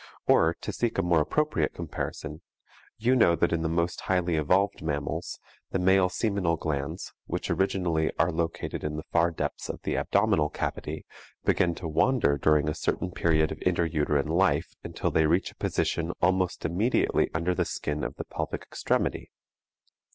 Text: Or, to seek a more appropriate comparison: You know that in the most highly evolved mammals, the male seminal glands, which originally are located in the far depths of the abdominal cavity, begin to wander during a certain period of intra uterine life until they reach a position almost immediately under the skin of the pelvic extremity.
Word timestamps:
Or, 0.25 0.55
to 0.61 0.73
seek 0.73 0.97
a 0.97 1.03
more 1.03 1.21
appropriate 1.21 1.75
comparison: 1.75 2.41
You 2.97 3.15
know 3.15 3.35
that 3.35 3.53
in 3.53 3.61
the 3.61 3.69
most 3.69 4.01
highly 4.01 4.35
evolved 4.35 4.81
mammals, 4.81 5.37
the 5.69 5.77
male 5.77 6.09
seminal 6.09 6.57
glands, 6.57 7.13
which 7.27 7.51
originally 7.51 8.09
are 8.17 8.31
located 8.31 8.83
in 8.83 8.95
the 8.97 9.03
far 9.11 9.29
depths 9.29 9.69
of 9.69 9.79
the 9.83 9.95
abdominal 9.97 10.49
cavity, 10.49 11.05
begin 11.45 11.75
to 11.75 11.87
wander 11.87 12.35
during 12.39 12.67
a 12.67 12.73
certain 12.73 13.11
period 13.11 13.51
of 13.51 13.61
intra 13.61 13.87
uterine 13.87 14.27
life 14.29 14.73
until 14.83 15.11
they 15.11 15.27
reach 15.27 15.51
a 15.51 15.55
position 15.57 16.13
almost 16.19 16.65
immediately 16.65 17.29
under 17.35 17.53
the 17.53 17.63
skin 17.63 18.03
of 18.03 18.15
the 18.15 18.25
pelvic 18.25 18.63
extremity. 18.63 19.29